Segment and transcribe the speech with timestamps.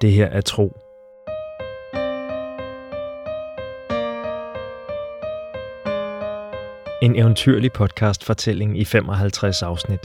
[0.00, 0.76] Det her er tro.
[7.02, 10.00] En eventyrlig podcast-fortælling i 55 afsnit.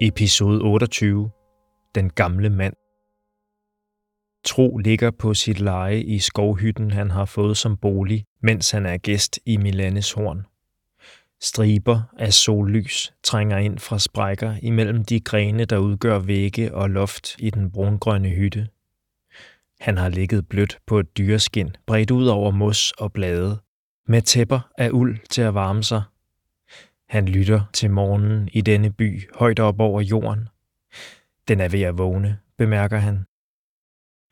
[0.00, 1.30] Episode 28.
[1.94, 2.79] Den gamle mand.
[4.44, 8.96] Tro ligger på sit leje i skovhytten, han har fået som bolig, mens han er
[8.96, 10.46] gæst i Milanes horn.
[11.42, 17.36] Striber af sollys trænger ind fra sprækker imellem de grene, der udgør vægge og loft
[17.38, 18.68] i den brungrønne hytte.
[19.80, 23.60] Han har ligget blødt på et dyreskin, bredt ud over mos og blade,
[24.06, 26.02] med tæpper af uld til at varme sig.
[27.08, 30.48] Han lytter til morgenen i denne by højt op over jorden.
[31.48, 33.24] Den er ved at vågne, bemærker han.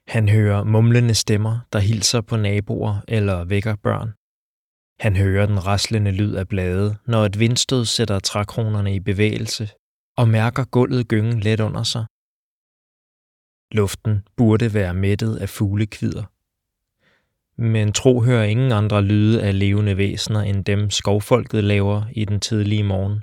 [0.08, 4.12] Han hører mumlende stemmer, der hilser på naboer eller vækker børn.
[5.00, 9.70] Han hører den raslende lyd af blade, når et vindstød sætter trækronerne i bevægelse,
[10.16, 12.04] og mærker gulvet gyngen let under sig.
[13.72, 16.24] Luften burde være mættet af fuglekvider.
[17.62, 22.40] Men tro hører ingen andre lyde af levende væsener end dem skovfolket laver i den
[22.40, 23.22] tidlige morgen.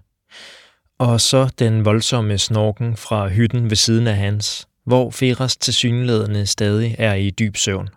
[0.99, 6.95] Og så den voldsomme snorken fra hytten ved siden af hans, hvor Feras tilsyneladende stadig
[6.99, 7.89] er i dyb søvn.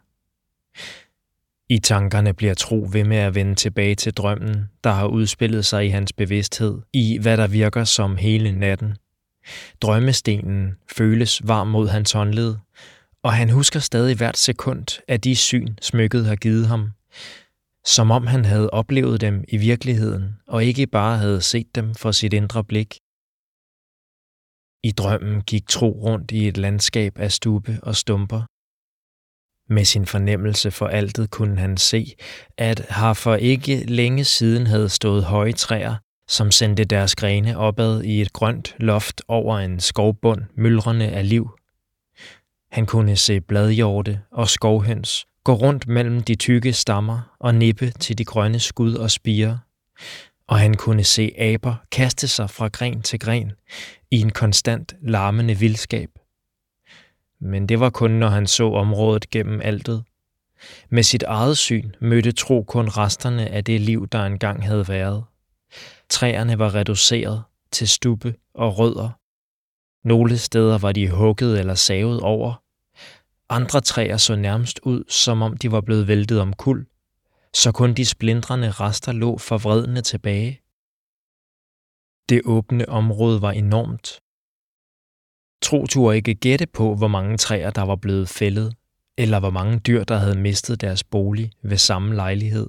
[1.71, 5.87] I tankerne bliver Tro ved med at vende tilbage til drømmen, der har udspillet sig
[5.87, 8.97] i hans bevidsthed, i hvad der virker som hele natten.
[9.81, 12.57] Drømmestenen føles varm mod hans håndled,
[13.23, 16.91] og han husker stadig hvert sekund af de syn, smykket har givet ham,
[17.87, 22.13] som om han havde oplevet dem i virkeligheden, og ikke bare havde set dem for
[22.13, 22.99] sit indre blik.
[24.83, 28.43] I drømmen gik Tro rundt i et landskab af stube og stumper.
[29.73, 32.15] Med sin fornemmelse for altet kunne han se,
[32.59, 35.95] at har for ikke længe siden havde stået høje træer,
[36.29, 41.51] som sendte deres grene opad i et grønt loft over en skovbund, myldrende af liv.
[42.71, 48.19] Han kunne se bladhjorte og skovhøns gå rundt mellem de tykke stammer og nippe til
[48.19, 49.59] de grønne skud og spire,
[50.49, 53.53] og han kunne se aber kaste sig fra gren til gren
[54.11, 56.11] i en konstant larmende vildskab.
[57.41, 60.05] Men det var kun, når han så området gennem altet.
[60.91, 65.25] Med sit eget syn mødte Tro kun resterne af det liv, der engang havde været.
[66.09, 69.11] Træerne var reduceret til stubbe og rødder.
[70.09, 72.63] Nogle steder var de hugget eller savet over.
[73.49, 76.87] Andre træer så nærmest ud, som om de var blevet væltet om kul
[77.55, 80.63] så kun de splindrende rester lå forvredne tilbage.
[82.29, 84.21] Det åbne område var enormt.
[85.63, 88.75] Tro turde ikke gætte på, hvor mange træer, der var blevet fældet,
[89.17, 92.69] eller hvor mange dyr, der havde mistet deres bolig ved samme lejlighed.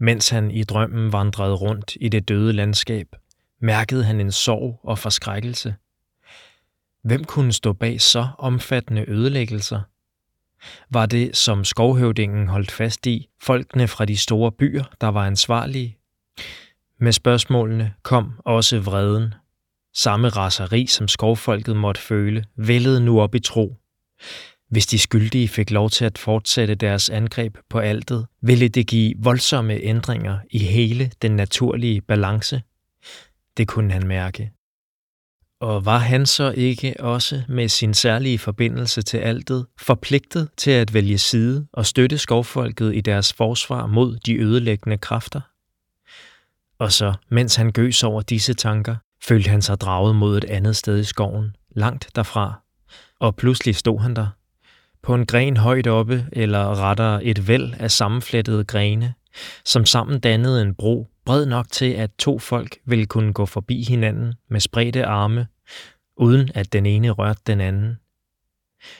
[0.00, 3.06] Mens han i drømmen vandrede rundt i det døde landskab,
[3.60, 5.74] mærkede han en sorg og forskrækkelse.
[7.02, 9.80] Hvem kunne stå bag så omfattende ødelæggelser?
[10.90, 15.98] Var det, som skovhøvdingen holdt fast i, folkene fra de store byer, der var ansvarlige?
[17.00, 19.34] Med spørgsmålene kom også vreden.
[19.94, 23.76] Samme raseri, som skovfolket måtte føle, vældede nu op i tro.
[24.68, 29.14] Hvis de skyldige fik lov til at fortsætte deres angreb på altet, ville det give
[29.18, 32.62] voldsomme ændringer i hele den naturlige balance.
[33.56, 34.52] Det kunne han mærke.
[35.60, 40.94] Og var han så ikke også med sin særlige forbindelse til altet forpligtet til at
[40.94, 45.40] vælge side og støtte skovfolket i deres forsvar mod de ødelæggende kræfter?
[46.78, 50.76] Og så, mens han gøs over disse tanker, følte han sig draget mod et andet
[50.76, 52.60] sted i skoven, langt derfra.
[53.18, 54.26] Og pludselig stod han der.
[55.02, 59.14] På en gren højt oppe, eller rettere et væld af sammenflettede grene,
[59.64, 63.84] som sammen dannede en bro bred nok til, at to folk ville kunne gå forbi
[63.88, 65.46] hinanden med spredte arme,
[66.16, 67.98] uden at den ene rørte den anden.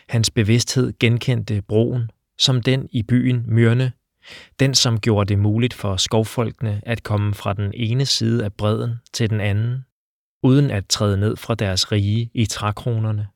[0.09, 3.93] Hans bevidsthed genkendte broen som den i byen Myrne,
[4.61, 8.95] den som gjorde det muligt for skovfolkene at komme fra den ene side af bredden
[9.13, 9.85] til den anden,
[10.43, 13.27] uden at træde ned fra deres rige i trækronerne.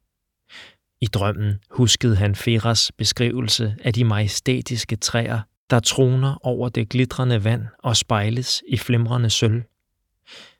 [1.00, 5.40] I drømmen huskede han Feras beskrivelse af de majestætiske træer,
[5.74, 9.62] der troner over det glitrende vand og spejles i flimrende sølv.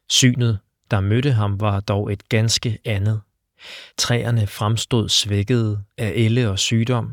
[0.09, 0.59] Synet,
[0.91, 3.21] der mødte ham, var dog et ganske andet.
[3.99, 7.13] Træerne fremstod svækkede af elle og sygdom.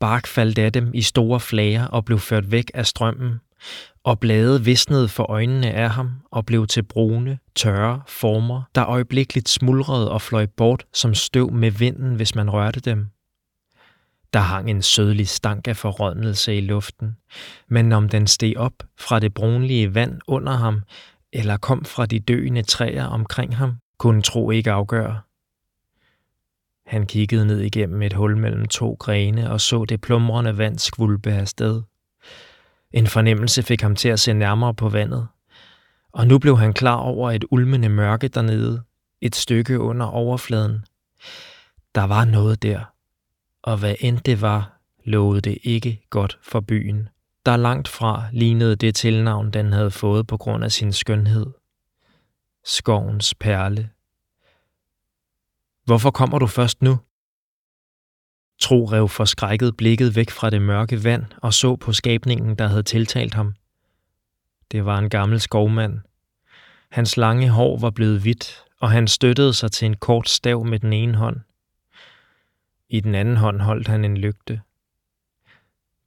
[0.00, 3.40] Bark faldt af dem i store flager og blev ført væk af strømmen,
[4.04, 9.48] og blade visnede for øjnene af ham og blev til brune, tørre former, der øjeblikkeligt
[9.48, 13.06] smuldrede og fløj bort som støv med vinden, hvis man rørte dem.
[14.32, 17.16] Der hang en sødlig stank af forrådnelse i luften,
[17.68, 20.82] men om den steg op fra det brunlige vand under ham,
[21.32, 25.20] eller kom fra de døende træer omkring ham, kunne tro ikke afgøre.
[26.86, 31.30] Han kiggede ned igennem et hul mellem to grene og så det plumrende vand skvulpe
[31.30, 31.82] afsted.
[32.92, 35.28] En fornemmelse fik ham til at se nærmere på vandet,
[36.12, 38.82] og nu blev han klar over et ulmende mørke dernede,
[39.20, 40.84] et stykke under overfladen.
[41.94, 42.84] Der var noget der,
[43.62, 47.08] og hvad end det var, lovede det ikke godt for byen,
[47.46, 51.46] der langt fra lignede det tilnavn, den havde fået på grund af sin skønhed.
[52.64, 53.90] Skovens perle.
[55.84, 56.98] Hvorfor kommer du først nu?
[58.60, 62.82] Tro rev forskrækket blikket væk fra det mørke vand og så på skabningen, der havde
[62.82, 63.54] tiltalt ham.
[64.72, 66.00] Det var en gammel skovmand.
[66.90, 70.78] Hans lange hår var blevet hvidt, og han støttede sig til en kort stav med
[70.78, 71.40] den ene hånd.
[72.92, 74.60] I den anden hånd holdt han en lygte.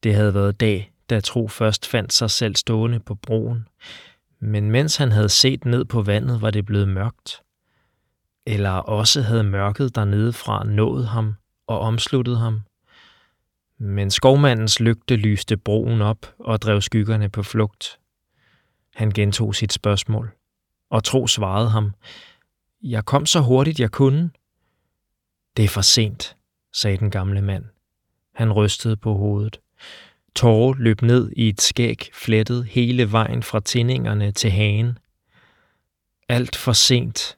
[0.04, 3.68] Det havde været dag, da Tro først fandt sig selv stående på broen,
[4.40, 7.42] men mens han havde set ned på vandet, var det blevet mørkt.
[8.46, 11.34] Eller også havde mørket dernede fra nået ham
[11.68, 12.62] og omsluttet ham.
[13.78, 18.00] Men skovmandens lygte lyste broen op og drev skyggerne på flugt.
[18.96, 20.32] Han gentog sit spørgsmål,
[20.90, 21.92] og Tro svarede ham,
[22.82, 24.32] Jeg kom så hurtigt jeg kunne.
[25.58, 26.38] Det er for sent,
[26.74, 27.66] sagde den gamle mand.
[28.34, 29.60] Han rystede på hovedet.
[30.36, 34.98] Tårer løb ned i et skæg, flettet hele vejen fra tændingerne til hagen.
[36.30, 37.38] Alt for sent.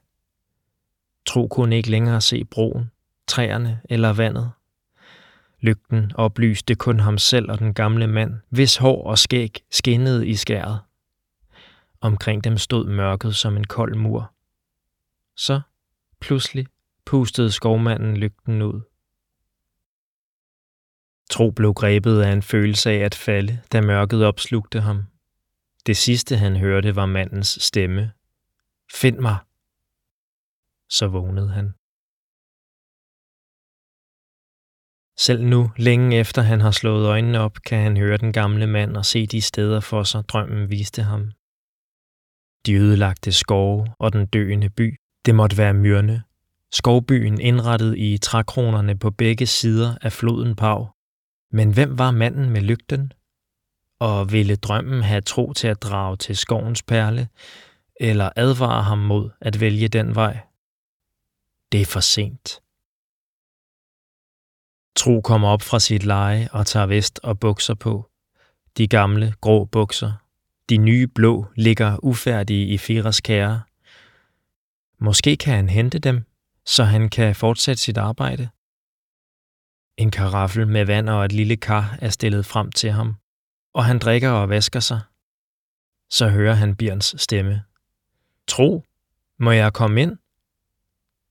[1.25, 2.91] Tro kunne ikke længere se broen,
[3.27, 4.51] træerne eller vandet.
[5.59, 10.35] Lygten oplyste kun ham selv og den gamle mand, hvis hår og skæg skinnede i
[10.35, 10.79] skæret.
[12.01, 14.31] Omkring dem stod mørket som en kold mur.
[15.35, 15.61] Så,
[16.19, 16.67] pludselig,
[17.05, 18.81] pustede skovmanden lygten ud.
[21.29, 25.03] Tro blev grebet af en følelse af at falde, da mørket opslugte ham.
[25.85, 28.11] Det sidste han hørte var mandens stemme.
[28.91, 29.37] Find mig!
[30.89, 31.73] Så vågnede han.
[35.17, 38.97] Selv nu, længe efter han har slået øjnene op, kan han høre den gamle mand
[38.97, 41.31] og se de steder for sig, drømmen viste ham.
[42.65, 46.23] De ødelagte skove og den døende by, det måtte være myrne.
[46.71, 50.94] Skovbyen indrettet i trækronerne på begge sider af floden Pau.
[51.55, 53.13] Men hvem var manden med lygten?
[53.99, 57.27] Og ville drømmen have tro til at drage til skovens perle,
[57.99, 60.39] eller advare ham mod at vælge den vej?
[61.71, 62.61] Det er for sent.
[64.95, 68.09] Tro kommer op fra sit leje og tager vest og bukser på.
[68.77, 70.13] De gamle, grå bukser.
[70.69, 73.61] De nye blå ligger ufærdige i Firas kære.
[74.99, 76.23] Måske kan han hente dem,
[76.65, 78.49] så han kan fortsætte sit arbejde.
[79.97, 83.15] En karaffel med vand og et lille kar er stillet frem til ham,
[83.73, 85.01] og han drikker og vasker sig.
[86.09, 87.63] Så hører han Bjørns stemme.
[88.47, 88.83] Tro,
[89.39, 90.17] må jeg komme ind?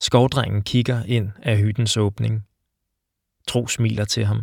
[0.00, 2.46] Skovdrengen kigger ind af hyttens åbning.
[3.48, 4.42] Tro smiler til ham.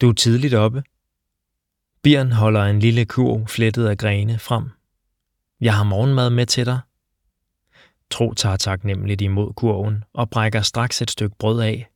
[0.00, 0.82] Du er tidligt oppe.
[2.02, 4.70] Bjørn holder en lille kurv flettet af grene frem.
[5.60, 6.80] Jeg har morgenmad med til dig.
[8.10, 11.91] Tro tager taknemmeligt imod kurven og brækker straks et stykke brød af,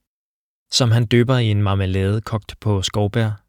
[0.70, 3.42] som han dypper i en marmelade kogt på skovbær.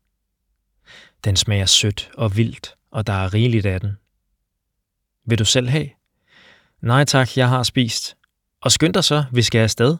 [1.23, 3.97] Den smager sødt og vildt, og der er rigeligt af den.
[5.25, 5.89] Vil du selv have?
[6.81, 8.17] Nej tak, jeg har spist.
[8.61, 9.97] Og skynd dig så, vi skal afsted.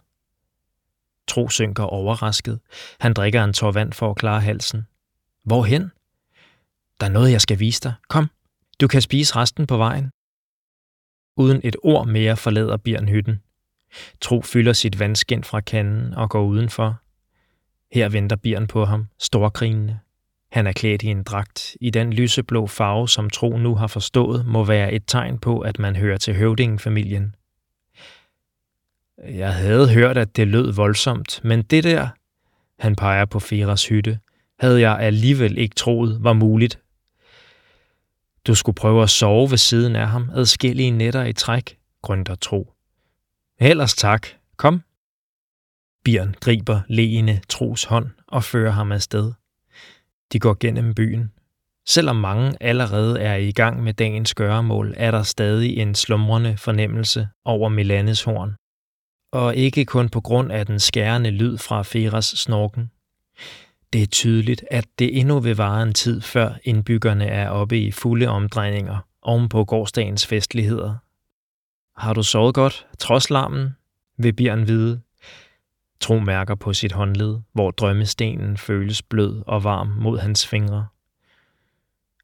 [1.27, 2.59] Tro synker overrasket.
[3.00, 4.88] Han drikker en tår vand for at klare halsen.
[5.43, 5.91] Hvorhen?
[7.00, 7.93] Der er noget, jeg skal vise dig.
[8.09, 8.29] Kom,
[8.81, 10.12] du kan spise resten på vejen.
[11.36, 13.41] Uden et ord mere forlader Bjørn hytten.
[14.21, 17.01] Tro fylder sit vandskin fra kanden og går udenfor.
[17.91, 20.00] Her venter Bjørn på ham, storgrinende.
[20.51, 24.46] Han er klædt i en dragt i den lyseblå farve, som Tro nu har forstået,
[24.46, 27.36] må være et tegn på, at man hører til høvdingenfamilien.
[29.24, 32.08] Jeg havde hørt, at det lød voldsomt, men det der,
[32.79, 34.20] han peger på Feras hytte,
[34.60, 36.79] havde jeg alligevel ikke troet var muligt.
[38.48, 42.74] Du skulle prøve at sove ved siden af ham adskillige nætter i træk, grønter Tro.
[43.60, 44.27] Ellers tak.
[44.58, 44.82] Kom.
[46.07, 49.33] Bjørn griber leende Tros hånd og fører ham afsted.
[50.33, 51.31] De går gennem byen.
[51.87, 57.27] Selvom mange allerede er i gang med dagens gøremål, er der stadig en slumrende fornemmelse
[57.45, 58.55] over Milanes horn
[59.31, 62.91] og ikke kun på grund af den skærende lyd fra Feras snorken.
[63.93, 67.91] Det er tydeligt, at det endnu vil vare en tid, før indbyggerne er oppe i
[67.91, 70.95] fulde omdrejninger oven på gårdsdagens festligheder.
[72.01, 73.75] Har du sovet godt, trods larmen?
[74.17, 75.01] vil Bjørn vide.
[75.99, 80.87] Tro mærker på sit håndled, hvor drømmestenen føles blød og varm mod hans fingre.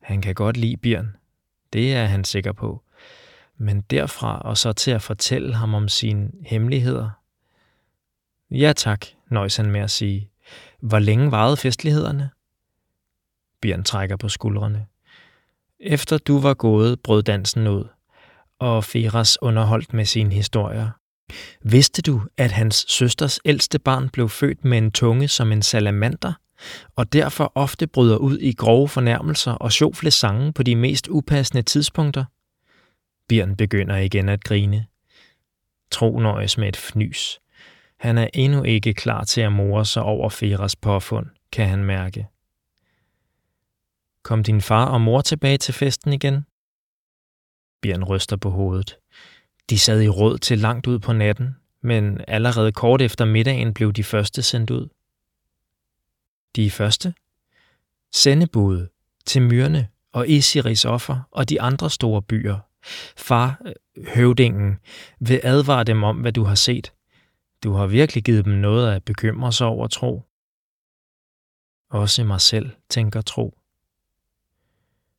[0.02, 1.16] Han kan godt lide Bjørn.
[1.74, 2.84] Det er han sikker på.
[3.58, 7.10] Men derfra og så til at fortælle ham om sine hemmeligheder.
[8.52, 10.30] Ja tak, nøjes han med at sige.
[10.80, 12.30] Hvor længe varede festlighederne?
[13.62, 14.86] Bjørn trækker på skuldrene.
[15.80, 17.88] Efter du var gået, brød dansen ud,
[18.60, 20.90] og Feras underholdt med sine historier.
[21.62, 26.34] Vidste du, at hans søsters ældste barn blev født med en tunge som en salamander,
[26.96, 31.62] og derfor ofte bryder ud i grove fornærmelser og sjofle sange på de mest upassende
[31.62, 32.26] tidspunkter?
[33.30, 34.86] Bjørn begynder igen at grine.
[35.92, 37.40] Tro nøjes med et fnys.
[38.00, 42.28] Han er endnu ikke klar til at more sig over Feras påfund, kan han mærke.
[44.24, 46.46] Kom din far og mor tilbage til festen igen?
[47.82, 48.98] Bjørn ryster på hovedet.
[49.70, 53.94] De sad i råd til langt ud på natten, men allerede kort efter middagen blev
[53.94, 54.90] de første sendt ud.
[56.56, 57.14] De første?
[58.14, 58.88] Sendebud
[59.26, 62.60] til Myrne og Isiris offer og de andre store byer.
[63.18, 63.74] Far, øh,
[64.08, 64.80] høvdingen,
[65.20, 66.94] vil advare dem om, hvad du har set.
[67.64, 70.22] Du har virkelig givet dem noget at bekymre sig over, tro.
[71.90, 73.58] Også mig selv, tænker tro.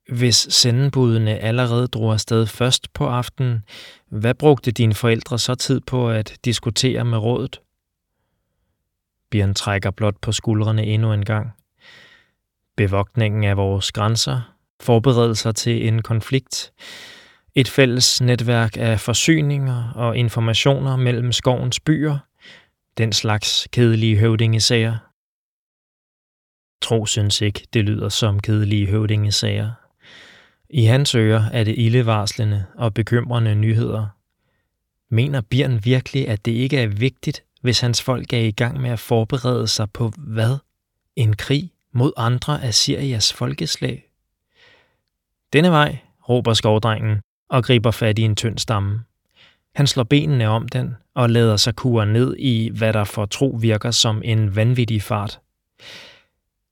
[0.09, 3.65] Hvis sendebudene allerede drog afsted først på aftenen,
[4.09, 7.61] hvad brugte dine forældre så tid på at diskutere med rådet?
[9.31, 11.51] Bjørn trækker blot på skuldrene endnu en gang.
[12.77, 16.73] Bevogtningen af vores grænser, forberedelser til en konflikt,
[17.55, 22.19] et fælles netværk af forsyninger og informationer mellem skovens byer,
[22.99, 24.97] den slags kedelige høvdingesager.
[26.83, 29.84] Tro synes ikke, det lyder som kedelige høvdingesager.
[30.77, 34.07] I hans ører er det ildevarslende og bekymrende nyheder.
[35.11, 38.91] Mener Bjørn virkelig, at det ikke er vigtigt, hvis hans folk er i gang med
[38.91, 40.57] at forberede sig på hvad?
[41.17, 44.09] En krig mod andre af Syrias folkeslag?
[45.53, 49.05] Denne vej, råber skovdrengen og griber fat i en tynd stamme.
[49.75, 53.59] Han slår benene om den og lader sig kure ned i, hvad der for tro
[53.61, 55.41] virker som en vanvittig fart.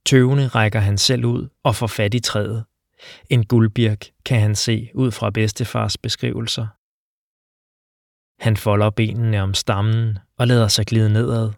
[0.07, 2.65] Tøvende rækker han selv ud og får fat i træet.
[3.31, 6.67] En guldbirk kan han se ud fra bedstefars beskrivelser.
[8.45, 11.51] Han folder benene om stammen og lader sig glide nedad.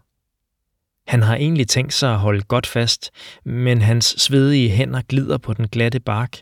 [1.07, 3.11] Han har egentlig tænkt sig at holde godt fast,
[3.43, 6.41] men hans svedige hænder glider på den glatte bark,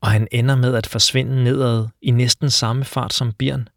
[0.00, 3.68] og han ender med at forsvinde nedad i næsten samme fart som Bjørn,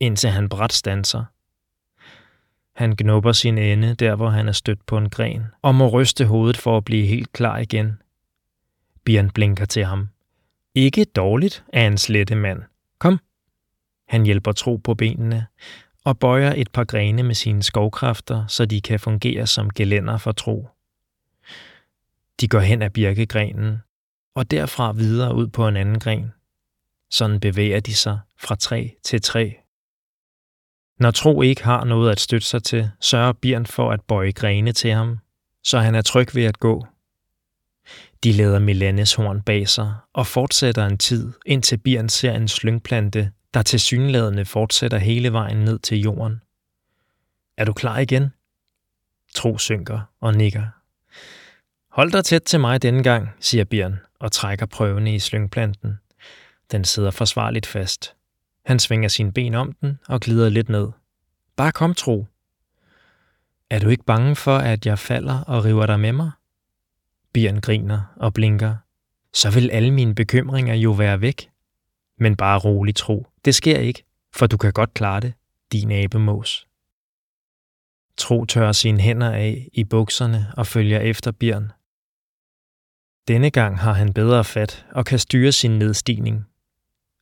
[0.00, 1.24] indtil han bræt stanser.
[2.76, 6.24] Han knupper sin ende der, hvor han er stødt på en gren, og må ryste
[6.24, 7.98] hovedet for at blive helt klar igen.
[9.08, 10.08] Bjørn blinker til ham.
[10.74, 12.62] Ikke dårligt af en slette mand.
[12.98, 13.18] Kom.
[14.08, 15.46] Han hjælper Tro på benene
[16.04, 20.32] og bøjer et par grene med sine skovkræfter, så de kan fungere som gelænder for
[20.32, 20.68] Tro.
[22.40, 23.78] De går hen ad birkegrenen
[24.34, 26.32] og derfra videre ud på en anden gren.
[27.10, 29.50] Sådan bevæger de sig fra træ til træ.
[30.98, 34.72] Når Tro ikke har noget at støtte sig til, sørger Bjørn for at bøje grene
[34.72, 35.18] til ham,
[35.64, 36.86] så han er tryg ved at gå.
[38.24, 43.32] De lader Milanes horn bag sig og fortsætter en tid, indtil Bjørn ser en slyngplante,
[43.54, 46.40] der tilsyneladende fortsætter hele vejen ned til jorden.
[47.56, 48.28] Er du klar igen?
[49.34, 50.66] Tro synker og nikker.
[51.90, 55.98] Hold dig tæt til mig denne gang, siger Bjørn og trækker prøvene i slyngplanten.
[56.70, 58.14] Den sidder forsvarligt fast.
[58.64, 60.88] Han svinger sine ben om den og glider lidt ned.
[61.56, 62.26] Bare kom, Tro.
[63.70, 66.30] Er du ikke bange for, at jeg falder og river dig med mig?
[67.32, 68.76] Bjørn griner og blinker.
[69.32, 71.50] Så vil alle mine bekymringer jo være væk.
[72.18, 74.04] Men bare rolig tro, det sker ikke,
[74.34, 75.32] for du kan godt klare det,
[75.72, 76.66] din abemås.
[78.16, 81.72] Tro tørrer sine hænder af i bukserne og følger efter Bjørn.
[83.28, 86.46] Denne gang har han bedre fat og kan styre sin nedstigning.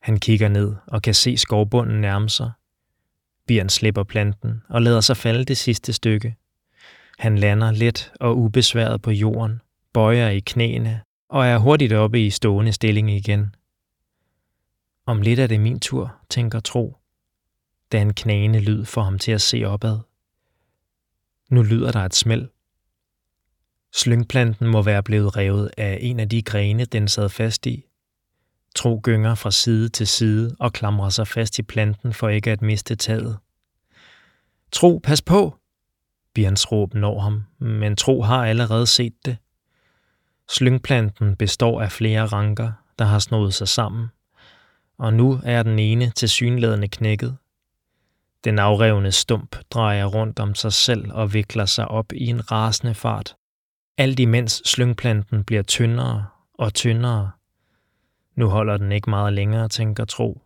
[0.01, 2.51] Han kigger ned og kan se skovbunden nærme sig.
[3.47, 6.35] Bjørn slipper planten og lader sig falde det sidste stykke.
[7.19, 9.61] Han lander let og ubesværet på jorden
[9.97, 13.55] bøjer i knæene og er hurtigt oppe i stående stilling igen.
[15.05, 16.97] Om lidt er det min tur, tænker Tro,
[17.91, 19.99] da en knæende lyd får ham til at se opad.
[21.49, 22.47] Nu lyder der et smæld.
[23.93, 27.85] Slyngplanten må være blevet revet af en af de grene, den sad fast i.
[28.75, 32.61] Tro gynger fra side til side og klamrer sig fast i planten for ikke at
[32.61, 33.37] miste taget.
[34.71, 35.55] Tro, pas på!
[36.33, 39.37] Bjørns råb når ham, men Tro har allerede set det.
[40.49, 44.07] Slyngplanten består af flere ranker, der har snået sig sammen,
[44.97, 47.37] og nu er den ene til synlædende knækket.
[48.43, 52.95] Den afrevne stump drejer rundt om sig selv og vikler sig op i en rasende
[52.95, 53.35] fart.
[53.97, 57.31] Alt imens slyngplanten bliver tyndere og tyndere.
[58.35, 60.41] Nu holder den ikke meget længere, tænker Tro,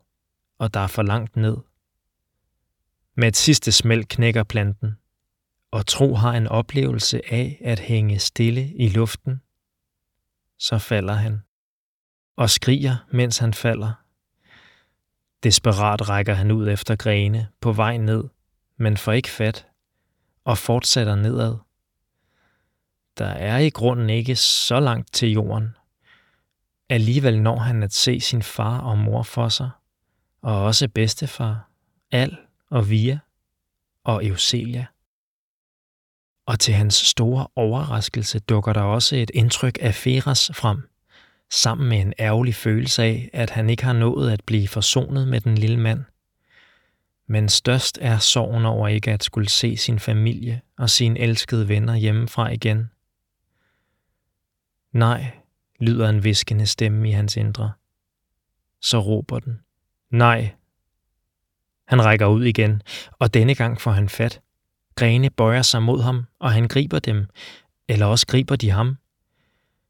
[0.60, 1.58] og der er for langt ned.
[3.16, 4.98] Med et sidste smæld knækker planten,
[5.72, 9.42] og Tro har en oplevelse af at hænge stille i luften.
[10.62, 11.44] Så falder han,
[12.36, 13.94] og skriger, mens han falder.
[15.44, 18.24] Desperat rækker han ud efter grene på vej ned,
[18.78, 19.68] men får ikke fat,
[20.44, 21.56] og fortsætter nedad.
[23.18, 25.76] Der er i grunden ikke så langt til jorden.
[26.90, 29.70] Alligevel når han at se sin far og mor for sig,
[30.42, 31.70] og også bedstefar,
[32.12, 32.38] Al
[32.70, 33.20] og Via
[34.04, 34.86] og Euselia.
[36.52, 40.90] Og til hans store overraskelse dukker der også et indtryk af Feras frem,
[41.52, 45.42] sammen med en ærgerlig følelse af, at han ikke har nået at blive forsonet med
[45.42, 46.04] den lille mand.
[47.28, 51.96] Men størst er sorgen over ikke at skulle se sin familie og sine elskede venner
[51.96, 52.90] hjemmefra igen.
[54.94, 55.32] Nej,
[55.80, 57.72] lyder en viskende stemme i hans indre.
[58.82, 59.60] Så råber den.
[60.10, 60.52] Nej.
[61.88, 62.82] Han rækker ud igen,
[63.20, 64.42] og denne gang får han fat.
[65.02, 67.26] Grene bøjer sig mod ham, og han griber dem,
[67.90, 68.98] eller også griber de ham.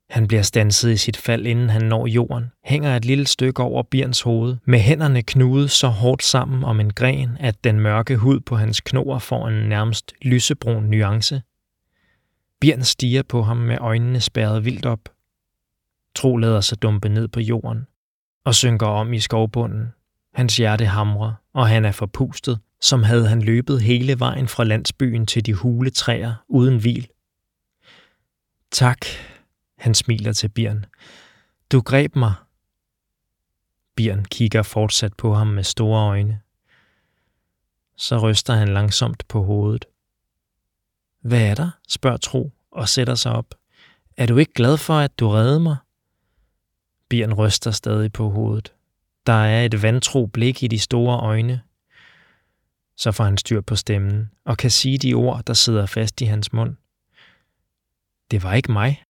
[0.09, 3.83] Han bliver stanset i sit fald, inden han når jorden, hænger et lille stykke over
[3.83, 8.39] Bjørns hoved, med hænderne knudet så hårdt sammen om en gren, at den mørke hud
[8.39, 11.41] på hans knoer får en nærmest lysebrun nuance.
[12.61, 15.09] Bjørn stiger på ham med øjnene spærret vildt op.
[16.15, 17.87] Tro lader sig dumpe ned på jorden
[18.45, 19.93] og synker om i skovbunden.
[20.33, 25.25] Hans hjerte hamrer, og han er forpustet, som havde han løbet hele vejen fra landsbyen
[25.25, 27.07] til de hule træer uden hvil.
[28.71, 29.05] Tak,
[29.77, 30.85] han smiler til Bjørn.
[31.71, 32.33] Du greb mig.
[33.95, 36.39] Bjørn kigger fortsat på ham med store øjne.
[37.97, 39.85] Så ryster han langsomt på hovedet.
[41.21, 41.69] Hvad er der?
[41.89, 43.55] spørger Tro og sætter sig op.
[44.17, 45.77] Er du ikke glad for, at du redde mig?
[47.09, 48.73] Bjørn ryster stadig på hovedet.
[49.25, 51.61] Der er et vantro blik i de store øjne.
[52.97, 56.25] Så får han styr på stemmen og kan sige de ord, der sidder fast i
[56.25, 56.75] hans mund.
[58.31, 59.03] Det var ikke mig.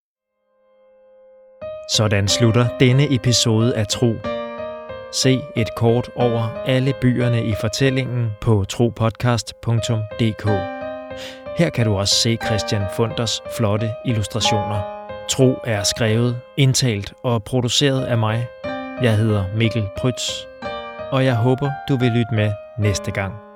[1.92, 4.14] Sådan slutter denne episode af Tro.
[5.14, 10.46] Se et kort over alle byerne i fortællingen på tropodcast.dk.
[11.58, 14.82] Her kan du også se Christian Funders flotte illustrationer.
[15.30, 18.48] Tro er skrevet, indtalt og produceret af mig.
[19.02, 20.32] Jeg hedder Mikkel Prytz,
[21.12, 23.51] og jeg håber, du vil lytte med næste gang.